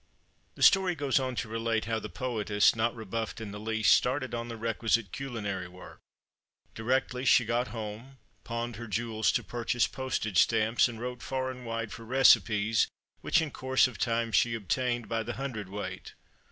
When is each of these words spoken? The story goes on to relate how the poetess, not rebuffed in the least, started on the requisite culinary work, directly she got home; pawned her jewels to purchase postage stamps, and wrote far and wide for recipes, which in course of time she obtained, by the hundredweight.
The 0.55 0.63
story 0.63 0.95
goes 0.95 1.19
on 1.19 1.35
to 1.35 1.47
relate 1.47 1.85
how 1.85 1.99
the 1.99 2.09
poetess, 2.09 2.75
not 2.75 2.95
rebuffed 2.95 3.39
in 3.39 3.51
the 3.51 3.59
least, 3.59 3.93
started 3.93 4.33
on 4.33 4.47
the 4.47 4.57
requisite 4.57 5.11
culinary 5.11 5.67
work, 5.67 5.99
directly 6.73 7.23
she 7.23 7.45
got 7.45 7.67
home; 7.67 8.17
pawned 8.43 8.77
her 8.77 8.87
jewels 8.87 9.31
to 9.33 9.43
purchase 9.43 9.85
postage 9.85 10.39
stamps, 10.41 10.87
and 10.89 10.99
wrote 10.99 11.21
far 11.21 11.51
and 11.51 11.67
wide 11.67 11.91
for 11.93 12.03
recipes, 12.03 12.87
which 13.19 13.43
in 13.43 13.51
course 13.51 13.85
of 13.87 13.99
time 13.99 14.31
she 14.31 14.55
obtained, 14.55 15.07
by 15.07 15.21
the 15.21 15.33
hundredweight. 15.33 16.15